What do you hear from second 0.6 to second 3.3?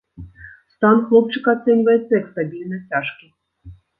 Стан хлопчыка ацэньваецца як стабільна цяжкі.